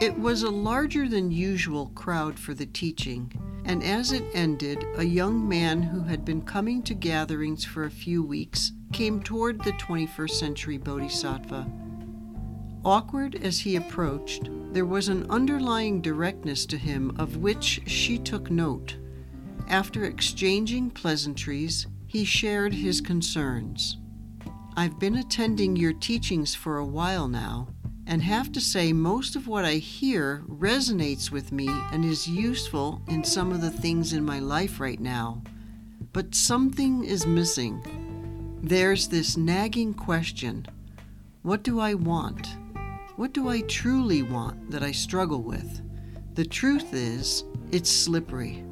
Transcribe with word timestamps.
It 0.00 0.16
was 0.16 0.44
a 0.44 0.50
larger 0.50 1.08
than 1.08 1.32
usual 1.32 1.86
crowd 1.88 2.38
for 2.38 2.54
the 2.54 2.66
teaching, 2.66 3.32
and 3.64 3.82
as 3.82 4.12
it 4.12 4.24
ended, 4.32 4.86
a 4.94 5.02
young 5.02 5.48
man 5.48 5.82
who 5.82 6.02
had 6.02 6.24
been 6.24 6.42
coming 6.42 6.84
to 6.84 6.94
gatherings 6.94 7.64
for 7.64 7.82
a 7.82 7.90
few 7.90 8.22
weeks 8.22 8.70
came 8.92 9.20
toward 9.20 9.64
the 9.64 9.72
21st 9.72 10.30
century 10.30 10.78
Bodhisattva. 10.78 11.68
Awkward 12.84 13.34
as 13.42 13.58
he 13.58 13.74
approached, 13.74 14.48
there 14.72 14.86
was 14.86 15.08
an 15.08 15.28
underlying 15.28 16.00
directness 16.00 16.64
to 16.66 16.78
him 16.78 17.12
of 17.18 17.38
which 17.38 17.80
she 17.86 18.18
took 18.18 18.52
note. 18.52 18.96
After 19.66 20.04
exchanging 20.04 20.90
pleasantries, 20.90 21.88
he 22.06 22.24
shared 22.24 22.72
his 22.72 23.00
concerns. 23.00 23.98
I've 24.76 25.00
been 25.00 25.16
attending 25.16 25.74
your 25.74 25.92
teachings 25.92 26.54
for 26.54 26.78
a 26.78 26.86
while 26.86 27.26
now, 27.26 27.66
and 28.08 28.22
have 28.22 28.50
to 28.50 28.60
say 28.60 28.90
most 28.92 29.36
of 29.36 29.46
what 29.46 29.66
I 29.66 29.74
hear 29.74 30.42
resonates 30.48 31.30
with 31.30 31.52
me 31.52 31.68
and 31.92 32.04
is 32.06 32.26
useful 32.26 33.02
in 33.06 33.22
some 33.22 33.52
of 33.52 33.60
the 33.60 33.70
things 33.70 34.14
in 34.14 34.24
my 34.24 34.38
life 34.38 34.80
right 34.80 34.98
now. 34.98 35.42
But 36.14 36.34
something 36.34 37.04
is 37.04 37.26
missing. 37.26 38.58
There's 38.62 39.08
this 39.08 39.36
nagging 39.36 39.92
question 39.92 40.66
What 41.42 41.62
do 41.62 41.78
I 41.78 41.94
want? 41.94 42.48
What 43.16 43.34
do 43.34 43.48
I 43.48 43.60
truly 43.62 44.22
want 44.22 44.70
that 44.70 44.82
I 44.82 44.92
struggle 44.92 45.42
with? 45.42 45.82
The 46.34 46.46
truth 46.46 46.94
is, 46.94 47.44
it's 47.72 47.90
slippery. 47.90 48.64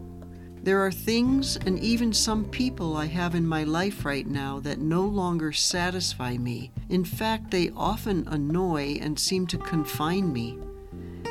There 0.66 0.84
are 0.84 0.90
things 0.90 1.56
and 1.64 1.78
even 1.78 2.12
some 2.12 2.44
people 2.44 2.96
I 2.96 3.06
have 3.06 3.36
in 3.36 3.46
my 3.46 3.62
life 3.62 4.04
right 4.04 4.26
now 4.26 4.58
that 4.64 4.80
no 4.80 5.02
longer 5.02 5.52
satisfy 5.52 6.36
me. 6.38 6.72
In 6.88 7.04
fact, 7.04 7.52
they 7.52 7.70
often 7.76 8.26
annoy 8.26 8.98
and 9.00 9.16
seem 9.16 9.46
to 9.46 9.58
confine 9.58 10.32
me. 10.32 10.58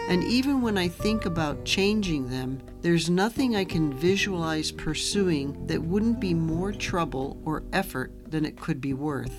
And 0.08 0.24
even 0.24 0.62
when 0.62 0.78
I 0.78 0.88
think 0.88 1.26
about 1.26 1.66
changing 1.66 2.30
them, 2.30 2.62
there's 2.80 3.10
nothing 3.10 3.58
I 3.58 3.66
can 3.66 3.92
visualize 3.92 4.72
pursuing 4.72 5.68
that 5.68 5.84
wouldn't 5.84 6.22
be 6.22 6.34
more 6.34 6.72
trouble 6.72 7.38
or 7.44 7.64
effort 7.74 8.14
than 8.32 8.46
it 8.46 8.58
could 8.58 8.80
be 8.80 8.94
worth. 8.94 9.36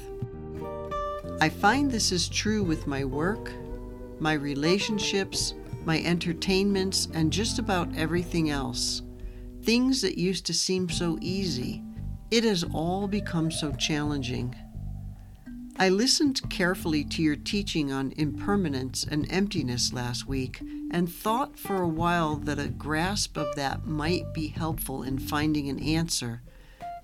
I 1.40 1.48
find 1.48 1.90
this 1.90 2.12
is 2.12 2.28
true 2.28 2.62
with 2.62 2.86
my 2.86 3.02
work, 3.02 3.50
my 4.20 4.34
relationships, 4.34 5.54
my 5.86 6.00
entertainments, 6.00 7.08
and 7.14 7.32
just 7.32 7.58
about 7.58 7.96
everything 7.96 8.50
else. 8.50 9.00
Things 9.66 10.00
that 10.02 10.16
used 10.16 10.46
to 10.46 10.54
seem 10.54 10.88
so 10.88 11.18
easy, 11.20 11.82
it 12.30 12.44
has 12.44 12.62
all 12.72 13.08
become 13.08 13.50
so 13.50 13.72
challenging. 13.72 14.54
I 15.76 15.88
listened 15.88 16.40
carefully 16.48 17.02
to 17.06 17.20
your 17.20 17.34
teaching 17.34 17.90
on 17.90 18.12
impermanence 18.16 19.04
and 19.10 19.26
emptiness 19.28 19.92
last 19.92 20.28
week 20.28 20.60
and 20.92 21.12
thought 21.12 21.58
for 21.58 21.82
a 21.82 21.88
while 21.88 22.36
that 22.36 22.60
a 22.60 22.68
grasp 22.68 23.36
of 23.36 23.56
that 23.56 23.84
might 23.84 24.32
be 24.32 24.46
helpful 24.46 25.02
in 25.02 25.18
finding 25.18 25.68
an 25.68 25.80
answer, 25.80 26.42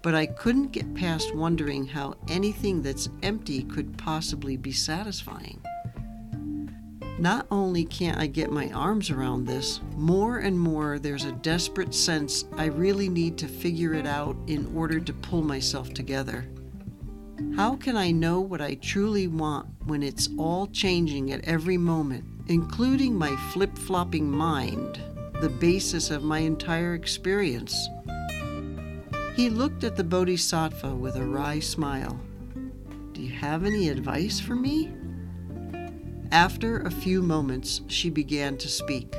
but 0.00 0.14
I 0.14 0.27
couldn't 0.27 0.70
get 0.70 0.94
past 0.94 1.34
wondering 1.34 1.88
how 1.88 2.14
anything 2.28 2.80
that's 2.80 3.08
empty 3.24 3.64
could 3.64 3.98
possibly 3.98 4.56
be 4.56 4.70
satisfying. 4.70 5.60
Not 7.23 7.47
only 7.53 7.84
can't 7.84 8.19
I 8.19 8.27
get 8.27 8.51
my 8.51 8.69
arms 8.73 9.09
around 9.09 9.47
this, 9.47 9.81
more 9.95 10.39
and 10.39 10.59
more 10.59 10.98
there's 10.98 11.25
a 11.25 11.31
desperate 11.31 11.95
sense 11.95 12.47
I 12.56 12.64
really 12.64 13.09
need 13.09 13.39
to 13.39 13.47
figure 13.47 13.95
it 13.95 14.09
out 14.09 14.34
in 14.48 14.69
order 14.75 14.98
to 14.98 15.12
pull 15.12 15.42
myself 15.42 15.95
together. 15.95 16.48
How 17.55 17.77
can 17.77 17.96
I 17.96 18.11
know 18.11 18.41
what 18.41 18.61
I 18.61 18.74
truly 18.74 19.29
want 19.29 19.69
when 19.85 20.02
it's 20.02 20.30
all 20.36 20.67
changing 20.67 21.30
at 21.30 21.45
every 21.45 21.79
moment, 21.79 22.24
including 22.48 23.14
my 23.14 23.36
flip 23.52 23.79
flopping 23.79 24.29
mind, 24.29 25.01
the 25.41 25.48
basis 25.48 26.11
of 26.11 26.25
my 26.25 26.41
entire 26.41 26.95
experience? 26.95 27.89
He 29.36 29.48
looked 29.48 29.85
at 29.85 29.95
the 29.95 30.02
Bodhisattva 30.02 30.92
with 30.92 31.14
a 31.14 31.25
wry 31.25 31.61
smile. 31.61 32.20
Do 33.13 33.23
you 33.23 33.30
have 33.30 33.64
any 33.64 33.91
advice 33.91 34.41
for 34.41 34.57
me? 34.57 34.92
After 36.33 36.79
a 36.79 36.91
few 36.91 37.20
moments, 37.20 37.83
she 37.89 38.09
began 38.09 38.57
to 38.57 38.67
speak. 38.67 39.15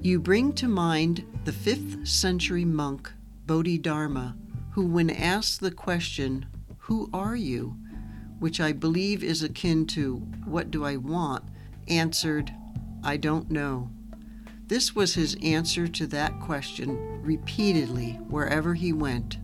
You 0.00 0.18
bring 0.18 0.52
to 0.54 0.66
mind 0.66 1.24
the 1.44 1.52
5th 1.52 2.04
century 2.08 2.64
monk 2.64 3.12
Bodhidharma, 3.46 4.36
who, 4.72 4.86
when 4.86 5.08
asked 5.08 5.60
the 5.60 5.70
question, 5.70 6.46
Who 6.78 7.08
are 7.14 7.36
you? 7.36 7.76
which 8.40 8.60
I 8.60 8.72
believe 8.72 9.22
is 9.22 9.44
akin 9.44 9.86
to, 9.86 10.16
What 10.44 10.72
do 10.72 10.84
I 10.84 10.96
want? 10.96 11.44
answered, 11.86 12.52
I 13.04 13.16
don't 13.16 13.48
know. 13.48 13.88
This 14.66 14.96
was 14.96 15.14
his 15.14 15.36
answer 15.44 15.86
to 15.86 16.08
that 16.08 16.40
question 16.40 17.22
repeatedly 17.22 18.18
wherever 18.28 18.74
he 18.74 18.92
went. 18.92 19.38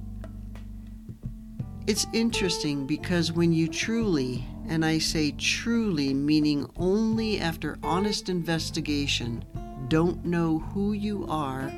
It's 1.87 2.09
interesting 2.13 2.89
because 2.89 3.31
when 3.31 3.53
you 3.53 3.69
truly 3.69 4.49
and 4.69 4.85
I 4.85 4.99
say 4.99 5.33
truly, 5.33 6.15
meaning 6.15 6.71
only 6.77 7.41
after 7.41 7.79
honest 7.83 8.29
investigation, 8.29 9.45
don't 9.89 10.25
know 10.25 10.59
who 10.59 10.93
you 10.93 11.27
are, 11.29 11.73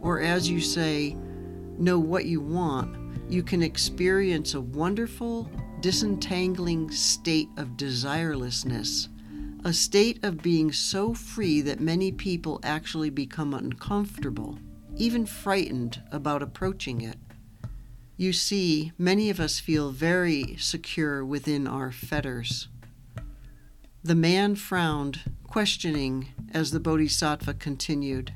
or 0.00 0.20
as 0.20 0.48
you 0.48 0.60
say, 0.60 1.16
know 1.78 1.98
what 1.98 2.26
you 2.26 2.40
want, 2.40 2.96
you 3.30 3.42
can 3.42 3.62
experience 3.62 4.54
a 4.54 4.60
wonderful, 4.60 5.50
disentangling 5.80 6.90
state 6.90 7.48
of 7.56 7.76
desirelessness, 7.76 9.08
a 9.64 9.72
state 9.72 10.24
of 10.24 10.42
being 10.42 10.72
so 10.72 11.12
free 11.12 11.60
that 11.60 11.80
many 11.80 12.10
people 12.12 12.60
actually 12.62 13.10
become 13.10 13.54
uncomfortable, 13.54 14.58
even 14.96 15.26
frightened 15.26 16.00
about 16.10 16.42
approaching 16.42 17.02
it. 17.02 17.16
You 18.20 18.32
see, 18.32 18.90
many 18.98 19.30
of 19.30 19.38
us 19.38 19.60
feel 19.60 19.92
very 19.92 20.56
secure 20.58 21.24
within 21.24 21.68
our 21.68 21.92
fetters. 21.92 22.66
The 24.02 24.16
man 24.16 24.56
frowned, 24.56 25.20
questioning, 25.46 26.26
as 26.52 26.72
the 26.72 26.80
Bodhisattva 26.80 27.54
continued. 27.54 28.34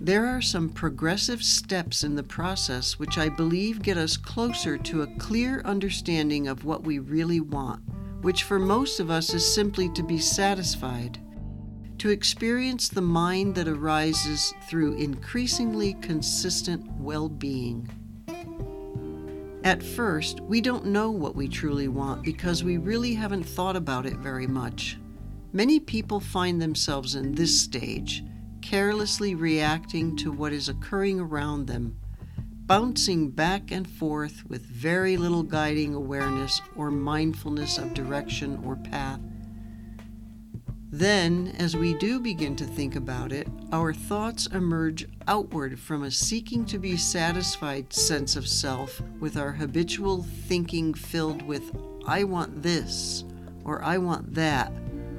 There 0.00 0.26
are 0.26 0.40
some 0.40 0.68
progressive 0.68 1.42
steps 1.42 2.04
in 2.04 2.14
the 2.14 2.22
process 2.22 3.00
which 3.00 3.18
I 3.18 3.28
believe 3.28 3.82
get 3.82 3.98
us 3.98 4.16
closer 4.16 4.78
to 4.78 5.02
a 5.02 5.18
clear 5.18 5.60
understanding 5.64 6.46
of 6.46 6.64
what 6.64 6.84
we 6.84 7.00
really 7.00 7.40
want, 7.40 7.82
which 8.22 8.44
for 8.44 8.60
most 8.60 9.00
of 9.00 9.10
us 9.10 9.34
is 9.34 9.54
simply 9.54 9.88
to 9.88 10.04
be 10.04 10.18
satisfied, 10.18 11.18
to 11.98 12.10
experience 12.10 12.88
the 12.88 13.02
mind 13.02 13.56
that 13.56 13.66
arises 13.66 14.54
through 14.68 14.98
increasingly 14.98 15.94
consistent 15.94 16.88
well 16.92 17.28
being. 17.28 17.90
At 19.62 19.82
first, 19.82 20.40
we 20.40 20.62
don't 20.62 20.86
know 20.86 21.10
what 21.10 21.36
we 21.36 21.46
truly 21.46 21.88
want 21.88 22.22
because 22.22 22.64
we 22.64 22.78
really 22.78 23.12
haven't 23.12 23.44
thought 23.44 23.76
about 23.76 24.06
it 24.06 24.16
very 24.16 24.46
much. 24.46 24.98
Many 25.52 25.78
people 25.78 26.18
find 26.18 26.62
themselves 26.62 27.14
in 27.14 27.34
this 27.34 27.60
stage, 27.60 28.24
carelessly 28.62 29.34
reacting 29.34 30.16
to 30.16 30.32
what 30.32 30.54
is 30.54 30.70
occurring 30.70 31.20
around 31.20 31.66
them, 31.66 31.98
bouncing 32.66 33.28
back 33.30 33.70
and 33.70 33.88
forth 33.88 34.44
with 34.48 34.62
very 34.62 35.18
little 35.18 35.42
guiding 35.42 35.94
awareness 35.94 36.62
or 36.74 36.90
mindfulness 36.90 37.76
of 37.76 37.92
direction 37.92 38.62
or 38.64 38.76
path. 38.76 39.20
Then, 40.90 41.54
as 41.58 41.76
we 41.76 41.94
do 41.94 42.18
begin 42.18 42.56
to 42.56 42.64
think 42.64 42.96
about 42.96 43.30
it, 43.30 43.46
our 43.72 43.92
thoughts 43.92 44.46
emerge 44.46 45.06
outward 45.30 45.78
from 45.78 46.02
a 46.02 46.10
seeking 46.10 46.64
to 46.64 46.76
be 46.76 46.96
satisfied 46.96 47.92
sense 47.92 48.34
of 48.34 48.48
self 48.48 49.00
with 49.20 49.36
our 49.36 49.52
habitual 49.52 50.24
thinking 50.24 50.92
filled 50.92 51.40
with, 51.42 51.70
I 52.04 52.24
want 52.24 52.64
this, 52.64 53.24
or 53.64 53.80
I 53.84 53.96
want 53.98 54.34
that, 54.34 54.72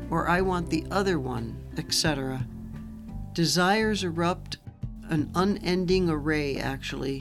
or 0.09 0.27
I 0.27 0.41
want 0.41 0.69
the 0.69 0.85
other 0.91 1.17
one, 1.17 1.55
etc. 1.77 2.45
Desires 3.31 4.03
erupt 4.03 4.57
an 5.09 5.31
unending 5.35 6.09
array, 6.09 6.57
actually. 6.57 7.19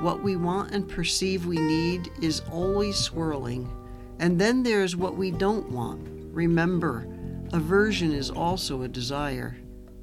What 0.00 0.22
we 0.22 0.36
want 0.36 0.72
and 0.72 0.86
perceive 0.86 1.46
we 1.46 1.56
need 1.56 2.10
is 2.20 2.42
always 2.52 2.98
swirling. 2.98 3.66
And 4.18 4.38
then 4.38 4.62
there's 4.62 4.94
what 4.94 5.16
we 5.16 5.30
don't 5.30 5.70
want. 5.70 6.06
Remember, 6.34 7.08
Aversion 7.54 8.12
is 8.12 8.28
also 8.28 8.82
a 8.82 8.88
desire. 8.88 9.56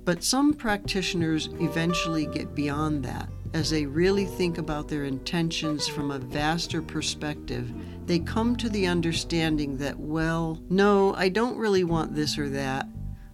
But 0.06 0.24
some 0.24 0.54
practitioners 0.54 1.50
eventually 1.60 2.26
get 2.26 2.56
beyond 2.56 3.04
that. 3.06 3.30
As 3.54 3.70
they 3.70 3.86
really 3.86 4.26
think 4.26 4.58
about 4.58 4.88
their 4.88 5.06
intentions 5.06 5.88
from 5.88 6.12
a 6.12 6.20
vaster 6.20 6.82
perspective, 6.82 7.72
they 8.06 8.20
come 8.20 8.56
to 8.58 8.70
the 8.70 8.88
understanding 8.88 9.78
that, 9.78 10.00
well, 10.00 10.60
no, 10.70 11.14
I 11.16 11.30
don't 11.30 11.58
really 11.58 11.84
want 11.84 12.16
this 12.16 12.38
or 12.38 12.50
that. 12.50 12.88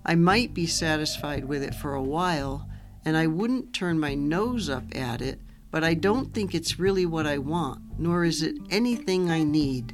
I 0.06 0.16
might 0.16 0.54
be 0.54 0.68
satisfied 0.68 1.46
with 1.46 1.64
it 1.64 1.74
for 1.74 1.96
a 1.96 2.04
while, 2.04 2.68
and 3.06 3.16
I 3.16 3.28
wouldn't 3.28 3.74
turn 3.74 4.00
my 4.00 4.14
nose 4.14 4.70
up 4.70 4.84
at 4.96 5.22
it, 5.22 5.40
but 5.72 5.84
I 5.84 5.94
don't 5.94 6.34
think 6.34 6.54
it's 6.54 6.80
really 6.80 7.06
what 7.06 7.26
I 7.26 7.38
want, 7.38 7.82
nor 7.98 8.26
is 8.26 8.44
it 8.44 8.58
anything 8.70 9.32
I 9.32 9.44
need. 9.44 9.94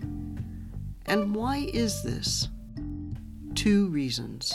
And 1.06 1.36
why 1.36 1.70
is 1.72 2.02
this? 2.04 2.50
two 3.56 3.88
reasons. 3.88 4.54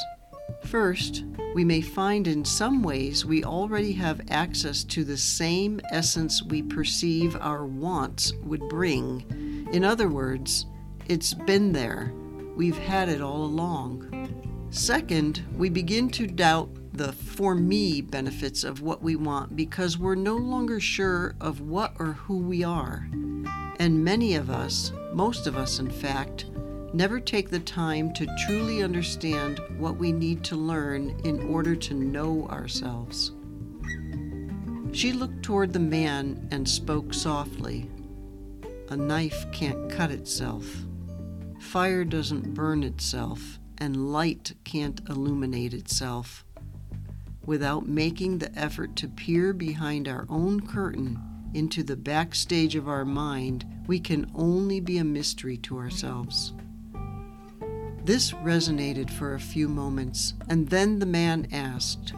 First, 0.65 1.25
we 1.55 1.65
may 1.65 1.81
find 1.81 2.27
in 2.27 2.45
some 2.45 2.83
ways 2.83 3.25
we 3.25 3.43
already 3.43 3.93
have 3.95 4.21
access 4.31 4.85
to 4.85 5.05
the 5.05 5.17
same 5.17 5.81
essence 5.91 6.43
we 6.43 6.63
perceive 6.63 7.37
our 7.41 7.67
wants 7.67 8.33
would 8.45 8.69
bring. 8.69 9.69
In 9.73 9.85
other 9.85 10.09
words, 10.09 10.67
it's 11.09 11.35
been 11.35 11.73
there. 11.73 12.13
We've 12.57 12.79
had 12.79 13.09
it 13.09 13.21
all 13.21 13.45
along. 13.45 14.69
Second, 14.71 15.45
we 15.57 15.69
begin 15.69 16.09
to 16.11 16.27
doubt 16.27 16.71
the 16.93 17.13
for 17.13 17.55
me 17.55 18.01
benefits 18.01 18.63
of 18.63 18.83
what 18.83 19.03
we 19.03 19.17
want 19.17 19.57
because 19.57 19.99
we're 19.99 20.15
no 20.15 20.37
longer 20.37 20.79
sure 20.79 21.35
of 21.41 21.61
what 21.61 21.95
or 21.99 22.13
who 22.13 22.39
we 22.39 22.63
are. 22.63 23.09
And 23.79 24.05
many 24.05 24.35
of 24.35 24.51
us, 24.51 24.93
most 25.13 25.47
of 25.47 25.57
us 25.57 25.79
in 25.79 25.91
fact, 25.91 26.45
never 26.93 27.21
take 27.21 27.51
the 27.51 27.61
time 27.61 28.13
to 28.15 28.27
truly 28.47 28.83
understand 28.83 29.61
what 29.79 29.97
we 29.97 30.13
need 30.13 30.43
to 30.45 30.57
learn 30.57 31.19
in 31.25 31.41
order 31.49 31.77
to 31.77 31.95
know 31.95 32.47
ourselves. 32.49 33.33
She 34.93 35.13
looked 35.13 35.43
toward 35.43 35.73
the 35.73 35.79
man 35.79 36.49
and 36.51 36.69
spoke 36.69 37.15
softly. 37.15 37.89
A 38.89 38.97
knife 38.97 39.47
can't 39.53 39.89
cut 39.89 40.11
itself. 40.11 40.67
Fire 41.61 42.05
doesn't 42.05 42.55
burn 42.55 42.83
itself, 42.83 43.61
and 43.79 44.13
light 44.13 44.55
can't 44.65 45.01
illuminate 45.09 45.75
itself. 45.75 46.45
Without 47.47 47.87
making 47.87 48.39
the 48.39 48.53
effort 48.59 48.97
to 48.97 49.09
peer 49.09 49.53
behind 49.53 50.09
our 50.09 50.27
own 50.29 50.61
curtain 50.67 51.19
into 51.55 51.83
the 51.83 51.97
backstage 51.97 52.75
of 52.75 52.89
our 52.89 53.05
mind, 53.05 53.65
we 53.87 54.01
can 54.01 54.31
only 54.35 54.81
be 54.81 54.99
a 54.99 55.05
mystery 55.05 55.57
to 55.57 55.79
ourselves. 55.79 56.53
This 58.11 58.33
resonated 58.33 59.09
for 59.09 59.35
a 59.35 59.39
few 59.39 59.69
moments, 59.69 60.35
and 60.49 60.69
then 60.69 60.99
the 60.99 61.07
man 61.07 61.47
asked, 61.53 62.13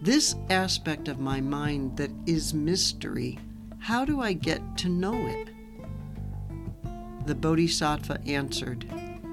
This 0.00 0.34
aspect 0.50 1.06
of 1.06 1.20
my 1.20 1.40
mind 1.40 1.96
that 1.96 2.10
is 2.26 2.52
mystery, 2.52 3.38
how 3.78 4.04
do 4.04 4.20
I 4.20 4.32
get 4.32 4.76
to 4.78 4.88
know 4.88 5.14
it? 5.14 5.50
The 7.26 7.36
Bodhisattva 7.36 8.20
answered, 8.26 8.84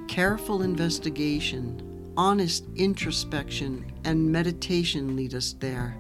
Careful 0.08 0.62
investigation, 0.62 1.82
honest 2.16 2.66
introspection, 2.76 3.92
and 4.04 4.32
meditation 4.32 5.16
lead 5.16 5.34
us 5.34 5.54
there, 5.54 5.98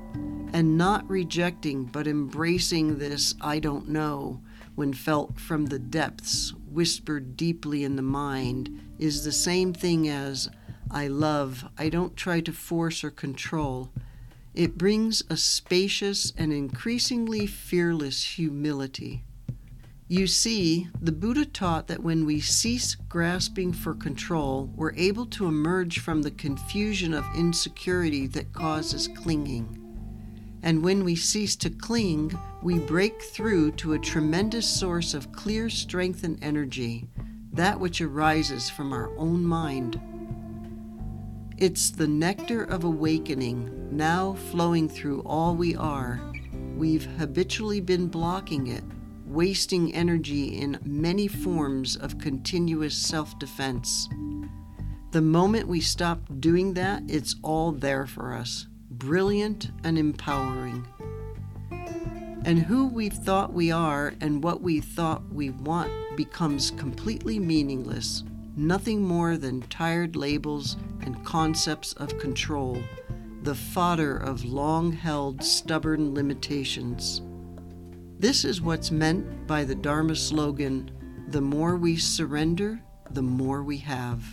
and 0.53 0.77
not 0.77 1.09
rejecting 1.09 1.85
but 1.85 2.05
embracing 2.05 2.99
this 2.99 3.33
I 3.41 3.57
don't 3.57 3.89
know 3.89 4.39
when 4.75 4.93
felt 4.93 5.39
from 5.39 5.65
the 5.65 5.79
depths, 5.79 6.53
whispered 6.71 7.35
deeply 7.35 7.83
in 7.83 7.95
the 7.95 8.01
mind, 8.01 8.79
is 8.97 9.23
the 9.23 9.31
same 9.31 9.73
thing 9.73 10.07
as 10.07 10.49
I 10.91 11.07
love, 11.07 11.65
I 11.77 11.89
don't 11.89 12.17
try 12.17 12.41
to 12.41 12.51
force 12.51 13.03
or 13.03 13.11
control. 13.11 13.91
It 14.55 14.77
brings 14.77 15.23
a 15.29 15.37
spacious 15.37 16.33
and 16.35 16.51
increasingly 16.51 17.45
fearless 17.45 18.23
humility. 18.23 19.23
You 20.07 20.25
see, 20.25 20.87
the 20.99 21.11
Buddha 21.11 21.45
taught 21.45 21.87
that 21.87 22.01
when 22.01 22.25
we 22.25 22.39
cease 22.39 22.95
grasping 22.95 23.73
for 23.73 23.93
control, 23.93 24.71
we're 24.75 24.95
able 24.95 25.27
to 25.27 25.45
emerge 25.45 25.99
from 25.99 26.23
the 26.23 26.31
confusion 26.31 27.13
of 27.13 27.25
insecurity 27.35 28.25
that 28.25 28.51
causes 28.51 29.07
clinging. 29.07 29.78
And 30.61 30.83
when 30.83 31.03
we 31.03 31.15
cease 31.15 31.55
to 31.57 31.69
cling, 31.69 32.37
we 32.61 32.79
break 32.79 33.21
through 33.21 33.71
to 33.73 33.93
a 33.93 33.99
tremendous 33.99 34.67
source 34.67 35.13
of 35.13 35.31
clear 35.31 35.69
strength 35.69 36.23
and 36.23 36.37
energy, 36.43 37.07
that 37.53 37.79
which 37.79 38.01
arises 38.01 38.69
from 38.69 38.91
our 38.91 39.15
own 39.17 39.43
mind. 39.43 39.99
It's 41.57 41.91
the 41.91 42.07
nectar 42.07 42.63
of 42.63 42.85
awakening 42.85 43.89
now 43.91 44.33
flowing 44.51 44.87
through 44.87 45.21
all 45.21 45.55
we 45.55 45.75
are. 45.75 46.21
We've 46.77 47.05
habitually 47.17 47.81
been 47.81 48.07
blocking 48.07 48.67
it, 48.67 48.83
wasting 49.25 49.93
energy 49.93 50.57
in 50.57 50.79
many 50.85 51.27
forms 51.27 51.97
of 51.97 52.17
continuous 52.17 52.95
self 52.95 53.37
defense. 53.39 54.07
The 55.11 55.21
moment 55.21 55.67
we 55.67 55.81
stop 55.81 56.21
doing 56.39 56.75
that, 56.75 57.03
it's 57.07 57.35
all 57.43 57.73
there 57.73 58.07
for 58.07 58.33
us, 58.33 58.67
brilliant 58.99 59.71
and 59.83 59.97
empowering. 59.97 60.85
And 62.45 62.59
who 62.59 62.87
we've 62.87 63.13
thought 63.13 63.53
we 63.53 63.71
are 63.71 64.13
and 64.21 64.43
what 64.43 64.61
we 64.61 64.81
thought 64.81 65.23
we 65.31 65.49
want 65.49 65.91
becomes 66.17 66.71
completely 66.71 67.39
meaningless, 67.39 68.23
nothing 68.55 69.01
more 69.01 69.37
than 69.37 69.61
tired 69.63 70.15
labels 70.15 70.75
and 71.01 71.25
concepts 71.25 71.93
of 71.93 72.19
control, 72.19 72.81
the 73.43 73.55
fodder 73.55 74.17
of 74.17 74.43
long 74.43 74.91
held 74.91 75.43
stubborn 75.43 76.13
limitations. 76.13 77.21
This 78.19 78.43
is 78.43 78.61
what's 78.61 78.91
meant 78.91 79.47
by 79.47 79.63
the 79.63 79.75
Dharma 79.75 80.15
slogan 80.15 80.91
the 81.29 81.41
more 81.41 81.77
we 81.77 81.95
surrender, 81.95 82.81
the 83.11 83.21
more 83.21 83.63
we 83.63 83.77
have. 83.77 84.23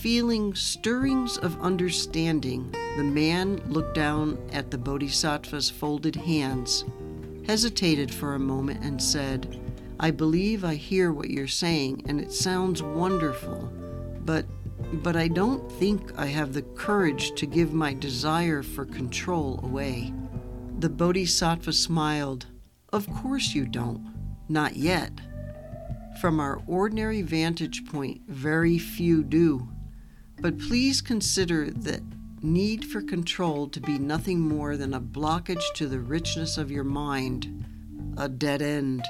Feeling 0.00 0.52
stirrings 0.54 1.36
of 1.38 1.60
understanding, 1.60 2.74
the 2.96 3.04
man 3.04 3.62
looked 3.68 3.94
down 3.94 4.36
at 4.52 4.70
the 4.70 4.78
Bodhisattva's 4.78 5.70
folded 5.70 6.16
hands, 6.16 6.84
hesitated 7.46 8.12
for 8.12 8.34
a 8.34 8.38
moment, 8.38 8.82
and 8.84 9.00
said, 9.00 9.60
I 10.00 10.10
believe 10.10 10.64
I 10.64 10.74
hear 10.74 11.12
what 11.12 11.30
you're 11.30 11.46
saying, 11.46 12.02
and 12.06 12.20
it 12.20 12.32
sounds 12.32 12.82
wonderful, 12.82 13.70
but 14.24 14.44
but 15.04 15.14
I 15.14 15.28
don't 15.28 15.70
think 15.72 16.18
I 16.18 16.26
have 16.26 16.52
the 16.52 16.62
courage 16.62 17.32
to 17.36 17.46
give 17.46 17.72
my 17.72 17.94
desire 17.94 18.62
for 18.62 18.84
control 18.84 19.60
away. 19.62 20.12
The 20.80 20.90
Bodhisattva 20.90 21.72
smiled. 21.72 22.46
Of 22.92 23.08
course 23.08 23.54
you 23.54 23.66
don't. 23.66 24.12
Not 24.48 24.76
yet. 24.76 25.12
From 26.20 26.40
our 26.40 26.60
ordinary 26.66 27.22
vantage 27.22 27.86
point, 27.86 28.22
very 28.26 28.78
few 28.78 29.22
do. 29.22 29.68
But 30.42 30.58
please 30.58 31.00
consider 31.00 31.70
that 31.70 32.02
need 32.42 32.84
for 32.84 33.00
control 33.00 33.68
to 33.68 33.80
be 33.80 33.96
nothing 33.96 34.40
more 34.40 34.76
than 34.76 34.92
a 34.92 35.00
blockage 35.00 35.62
to 35.76 35.86
the 35.86 36.00
richness 36.00 36.58
of 36.58 36.68
your 36.68 36.82
mind, 36.82 37.64
a 38.16 38.28
dead 38.28 38.60
end. 38.60 39.04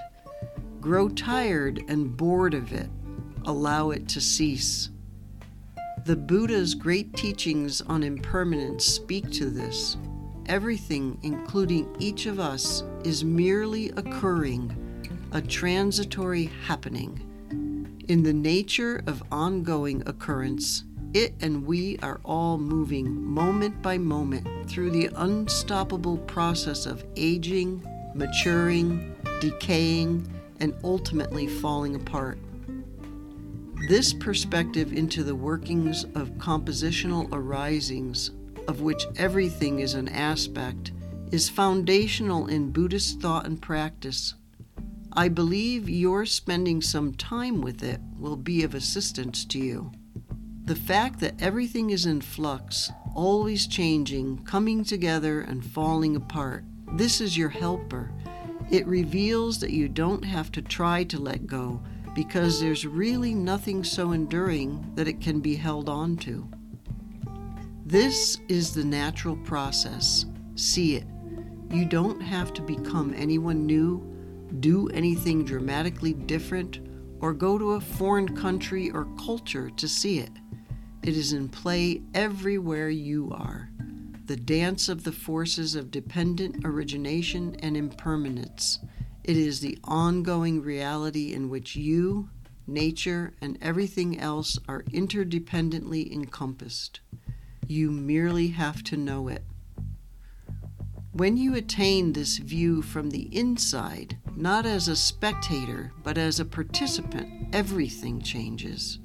Grow 0.79 1.09
tired 1.09 1.83
and 1.89 2.15
bored 2.15 2.53
of 2.53 2.75
it. 2.75 2.91
Allow 3.47 3.91
it 3.93 4.09
to 4.09 4.21
cease. 4.21 4.91
The 6.05 6.17
Buddha's 6.17 6.75
great 6.75 7.17
teachings 7.17 7.81
on 7.81 8.03
impermanence 8.03 8.85
speak 8.85 9.31
to 9.33 9.49
this. 9.49 9.97
Everything, 10.47 11.19
including 11.23 11.97
each 11.99 12.27
of 12.27 12.41
us, 12.41 12.85
is 13.05 13.25
merely 13.25 13.89
occurring, 13.91 14.77
a 15.33 15.41
transitory 15.41 16.51
happening. 16.67 17.97
In 18.09 18.23
the 18.23 18.35
nature 18.35 19.03
of 19.07 19.23
ongoing 19.33 20.03
occurrence, 20.07 20.85
it 21.15 21.35
and 21.41 21.67
we 21.67 21.99
are 21.99 22.21
all 22.25 22.59
moving 22.59 23.23
moment 23.25 23.81
by 23.83 23.99
moment 23.99 24.69
through 24.69 24.91
the 24.91 25.11
unstoppable 25.17 26.19
process 26.19 26.87
of 26.87 27.05
aging, 27.17 27.87
maturing, 28.15 29.15
decaying, 29.41 30.27
and 30.61 30.75
ultimately 30.85 31.47
falling 31.47 31.95
apart. 31.95 32.39
This 33.89 34.13
perspective 34.13 34.93
into 34.93 35.25
the 35.25 35.35
workings 35.35 36.05
of 36.15 36.31
compositional 36.39 37.29
arisings, 37.33 38.31
of 38.69 38.81
which 38.81 39.07
everything 39.17 39.81
is 39.81 39.95
an 39.95 40.09
aspect, 40.09 40.93
is 41.33 41.49
foundational 41.49 42.47
in 42.47 42.71
Buddhist 42.71 43.21
thought 43.21 43.47
and 43.47 43.61
practice. 43.61 44.35
I 45.13 45.29
believe 45.29 45.89
your 45.89 46.25
spending 46.27 46.81
some 46.81 47.15
time 47.15 47.61
with 47.61 47.83
it 47.83 48.01
will 48.19 48.37
be 48.37 48.63
of 48.63 48.75
assistance 48.75 49.45
to 49.47 49.59
you. 49.59 49.93
The 50.65 50.77
fact 50.77 51.19
that 51.19 51.43
everything 51.43 51.91
is 51.91 52.07
in 52.07 52.21
flux, 52.21 52.93
always 53.17 53.67
changing, 53.67 54.45
coming 54.45 54.85
together, 54.85 55.41
and 55.41 55.65
falling 55.65 56.15
apart, 56.15 56.65
this 56.93 57.21
is 57.21 57.37
your 57.37 57.49
helper. 57.49 58.13
It 58.71 58.87
reveals 58.87 59.59
that 59.59 59.73
you 59.73 59.89
don't 59.89 60.25
have 60.25 60.53
to 60.53 60.63
try 60.63 61.03
to 61.05 61.19
let 61.19 61.49
go 61.49 61.83
because 62.15 62.61
there's 62.61 62.87
really 62.87 63.35
nothing 63.35 63.83
so 63.83 64.13
enduring 64.13 64.89
that 64.95 65.09
it 65.09 65.21
can 65.21 65.41
be 65.41 65.57
held 65.57 65.89
on 65.89 66.17
to. 66.19 66.49
This 67.85 68.39
is 68.49 68.73
the 68.73 68.85
natural 68.85 69.37
process. 69.39 70.27
See 70.55 70.95
it. 70.95 71.07
You 71.71 71.85
don't 71.87 72.21
have 72.21 72.53
to 72.53 72.63
become 72.63 73.13
anyone 73.17 73.67
new, 73.67 74.01
do 74.61 74.89
anything 74.91 75.45
dramatically 75.45 76.13
different, 76.13 76.79
or 77.21 77.33
go 77.33 77.59
to 77.59 77.73
a 77.73 77.81
foreign 77.81 78.37
country 78.37 78.91
or 78.93 79.09
culture 79.19 79.69
to 79.71 79.89
see 79.89 80.21
it. 80.21 80.31
It 81.03 81.17
is 81.17 81.33
in 81.33 81.49
play 81.49 82.03
everywhere 82.15 82.91
you 82.91 83.31
are. 83.33 83.71
The 84.27 84.37
dance 84.37 84.89
of 84.89 85.05
the 85.05 85.13
forces 85.13 85.75
of 85.75 85.91
dependent 85.91 86.65
origination 86.65 87.57
and 87.61 87.77
impermanence 87.77 88.79
it 89.25 89.37
is 89.37 89.61
the 89.61 89.79
ongoing 89.85 90.63
reality 90.63 91.33
in 91.33 91.49
which 91.49 91.77
you, 91.77 92.29
nature, 92.67 93.33
and 93.41 93.57
everything 93.63 94.19
else 94.19 94.59
are 94.67 94.83
interdependently 94.85 96.11
encompassed. 96.11 97.01
You 97.69 97.93
merely 97.93 98.49
have 98.49 98.83
to 98.85 98.97
know 98.97 99.29
it. 99.29 99.45
When 101.13 101.37
you 101.37 101.55
attain 101.55 102.13
this 102.13 102.39
view 102.39 102.83
from 102.83 103.11
the 103.11 103.29
inside, 103.37 104.17
not 104.35 104.67
as 104.67 104.89
a 104.89 104.97
spectator, 104.97 105.93
but 106.03 106.19
as 106.19 106.41
a 106.41 106.45
participant, 106.45 107.55
everything 107.55 108.21
changes. 108.21 108.99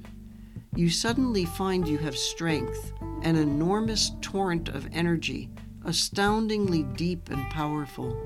You 0.74 0.90
suddenly 0.90 1.44
find 1.44 1.88
you 1.88 1.98
have 1.98 2.16
strength, 2.16 2.92
an 3.22 3.36
enormous 3.36 4.12
torrent 4.20 4.68
of 4.68 4.88
energy, 4.92 5.50
astoundingly 5.84 6.82
deep 6.82 7.30
and 7.30 7.50
powerful. 7.50 8.16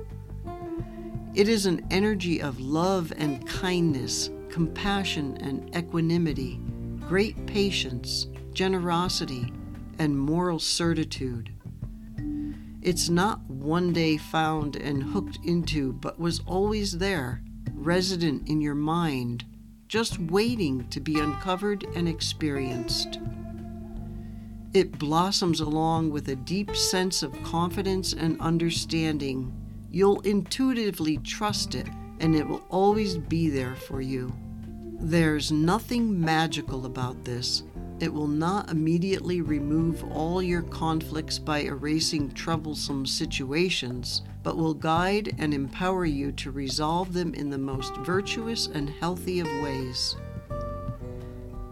It 1.35 1.49
is 1.49 1.65
an 1.65 1.87
energy 1.91 2.43
of 2.43 2.61
love 2.61 3.13
and 3.17 3.47
kindness, 3.47 4.31
compassion 4.51 5.39
and 5.39 5.75
equanimity, 5.75 6.61
great 7.09 7.47
patience, 7.47 8.27
generosity, 8.53 9.51
and 9.99 10.19
moral 10.19 10.59
certitude. 10.59 11.51
It's 12.83 13.09
not 13.09 13.49
one 13.49 13.93
day 13.93 14.17
found 14.19 14.77
and 14.77 15.03
hooked 15.03 15.39
into, 15.45 15.93
but 15.93 16.19
was 16.19 16.41
always 16.47 16.99
there, 16.99 17.43
resident 17.73 18.49
in 18.49 18.61
your 18.61 18.75
mind, 18.75 19.45
just 19.93 20.19
waiting 20.19 20.89
to 20.89 21.01
be 21.01 21.21
uncovered 21.21 21.85
and 21.95 22.09
experienced. 22.09 23.21
It 24.73 24.99
blossoms 24.99 25.61
along 25.61 26.13
with 26.13 26.31
a 26.31 26.35
deep 26.35 26.75
sense 26.75 27.23
of 27.23 27.43
confidence 27.43 28.15
and 28.15 28.41
understanding. 28.41 29.53
You'll 29.91 30.23
intuitively 30.23 31.19
trust 31.19 31.75
it, 31.75 31.87
and 32.21 32.35
it 32.35 32.49
will 32.49 32.65
always 32.71 33.19
be 33.19 33.51
there 33.51 33.75
for 33.75 34.01
you. 34.01 34.33
There's 34.99 35.53
nothing 35.53 36.19
magical 36.19 36.87
about 36.87 37.27
this. 37.27 37.63
It 38.03 38.13
will 38.13 38.27
not 38.27 38.69
immediately 38.69 39.43
remove 39.43 40.03
all 40.11 40.43
your 40.43 40.63
conflicts 40.63 41.39
by 41.39 41.61
erasing 41.61 42.33
troublesome 42.33 43.07
situations, 43.07 44.23
but 44.43 44.57
will 44.57 44.75
guide 44.75 45.37
and 45.39 45.55
empower 45.55 46.05
you 46.05 46.33
to 46.33 46.51
resolve 46.51 47.13
them 47.13 47.33
in 47.33 47.49
the 47.49 47.59
most 47.59 47.95
virtuous 47.99 48.67
and 48.67 48.91
healthy 48.91 49.39
of 49.39 49.47
ways. 49.63 50.17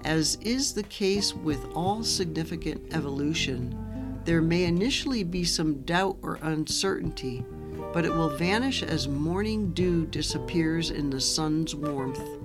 As 0.04 0.38
is 0.40 0.72
the 0.72 0.84
case 0.84 1.34
with 1.34 1.66
all 1.74 2.04
significant 2.04 2.94
evolution, 2.94 4.20
there 4.24 4.40
may 4.40 4.66
initially 4.66 5.24
be 5.24 5.42
some 5.42 5.82
doubt 5.82 6.16
or 6.22 6.38
uncertainty, 6.42 7.44
but 7.92 8.04
it 8.04 8.14
will 8.14 8.36
vanish 8.36 8.84
as 8.84 9.08
morning 9.08 9.72
dew 9.72 10.06
disappears 10.06 10.92
in 10.92 11.10
the 11.10 11.20
sun's 11.20 11.74
warmth. 11.74 12.39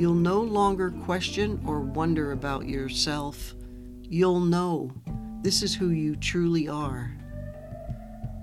You'll 0.00 0.14
no 0.14 0.40
longer 0.40 0.92
question 1.04 1.60
or 1.66 1.80
wonder 1.80 2.32
about 2.32 2.66
yourself. 2.66 3.54
You'll 4.00 4.40
know 4.40 4.94
this 5.42 5.62
is 5.62 5.74
who 5.74 5.90
you 5.90 6.16
truly 6.16 6.66
are. 6.68 7.14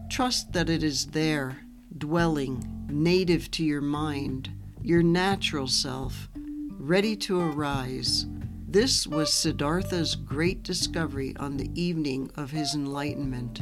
Trust 0.08 0.54
that 0.54 0.70
it 0.70 0.84
is 0.84 1.08
there, 1.08 1.58
dwelling, 1.98 2.86
native 2.92 3.50
to 3.50 3.64
your 3.64 3.82
mind, 3.82 4.52
your 4.84 5.02
natural 5.02 5.66
self, 5.66 6.30
ready 6.78 7.16
to 7.16 7.40
arise. 7.40 8.28
This 8.68 9.08
was 9.08 9.34
Siddhartha's 9.34 10.14
great 10.14 10.62
discovery 10.62 11.36
on 11.40 11.58
the 11.58 11.72
evening 11.74 12.30
of 12.36 12.52
his 12.52 12.76
enlightenment. 12.76 13.62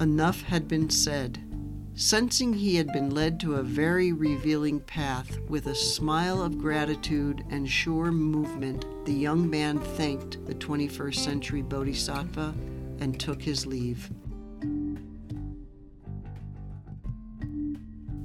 Enough 0.00 0.42
had 0.42 0.66
been 0.66 0.90
said. 0.90 1.51
Sensing 1.94 2.54
he 2.54 2.76
had 2.76 2.90
been 2.90 3.10
led 3.10 3.38
to 3.40 3.56
a 3.56 3.62
very 3.62 4.12
revealing 4.12 4.80
path, 4.80 5.38
with 5.48 5.66
a 5.66 5.74
smile 5.74 6.40
of 6.40 6.58
gratitude 6.58 7.44
and 7.50 7.68
sure 7.68 8.10
movement, 8.10 8.86
the 9.04 9.12
young 9.12 9.48
man 9.48 9.78
thanked 9.78 10.44
the 10.46 10.54
21st 10.54 11.16
century 11.16 11.60
Bodhisattva 11.60 12.54
and 13.00 13.20
took 13.20 13.42
his 13.42 13.66
leave. 13.66 14.10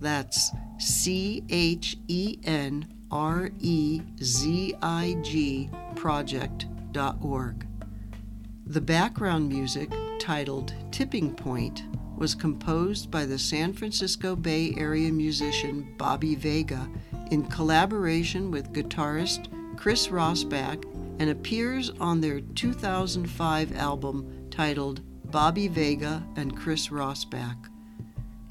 That's 0.00 0.52
C 0.78 1.44
H 1.48 1.96
E 2.06 2.38
N 2.44 2.94
R 3.10 3.50
E 3.60 4.00
Z 4.22 4.74
I 4.82 5.16
G 5.22 5.70
project.org. 5.96 7.67
The 8.68 8.80
background 8.82 9.48
music, 9.48 9.90
titled 10.18 10.74
Tipping 10.90 11.34
Point, 11.34 11.84
was 12.18 12.34
composed 12.34 13.10
by 13.10 13.24
the 13.24 13.38
San 13.38 13.72
Francisco 13.72 14.36
Bay 14.36 14.74
Area 14.76 15.10
musician 15.10 15.94
Bobby 15.96 16.34
Vega 16.34 16.86
in 17.30 17.46
collaboration 17.46 18.50
with 18.50 18.74
guitarist 18.74 19.48
Chris 19.78 20.08
Rossback 20.08 20.84
and 21.18 21.30
appears 21.30 21.92
on 21.98 22.20
their 22.20 22.42
2005 22.42 23.74
album 23.74 24.50
titled 24.50 25.00
Bobby 25.30 25.68
Vega 25.68 26.22
and 26.36 26.54
Chris 26.54 26.88
Rossback. 26.88 27.70